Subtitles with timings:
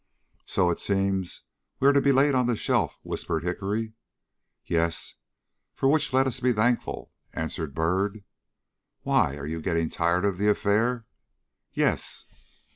[0.47, 1.43] "So it seems
[1.79, 3.93] we are to be laid on the shelf," whispered Hickory.
[4.65, 5.17] "Yes,
[5.75, 8.23] for which let us be thankful," answered Byrd.
[9.03, 9.35] "Why?
[9.37, 11.05] Are you getting tired of the affair?"
[11.73, 12.25] "Yes."